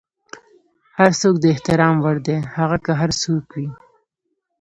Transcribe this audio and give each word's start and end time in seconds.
هر 0.97 1.11
څوک 1.21 1.35
د 1.39 1.45
احترام 1.53 1.95
وړ 2.03 2.17
دی، 2.27 2.37
هغه 2.55 2.77
که 2.85 2.91
هر 3.01 3.11
څوک 3.21 3.45
وي. 3.55 3.69